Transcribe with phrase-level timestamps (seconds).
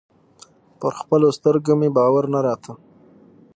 [0.79, 2.73] پر خپلو سترګو مې باور نه راته.